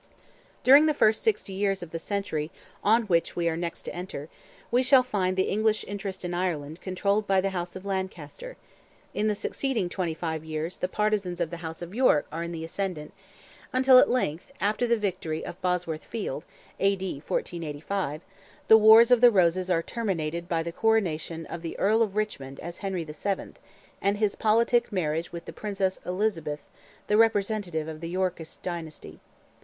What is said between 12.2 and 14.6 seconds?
are in the ascendant; until at length,